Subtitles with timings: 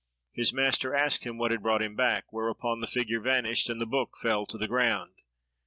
[0.33, 3.85] His master asked him what had brought him back, whereupon the figure vanished, and the
[3.85, 5.13] book fell to the ground.